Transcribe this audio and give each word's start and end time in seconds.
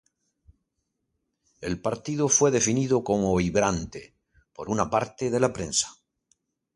El 1.61 1.79
partido 1.79 2.27
fue 2.27 2.49
definido 2.49 3.03
como 3.03 3.35
vibrante 3.35 4.15
por 4.51 4.67
una 4.71 4.89
parte 4.89 5.29
de 5.29 5.39
la 5.39 5.53
prensa. 5.53 5.95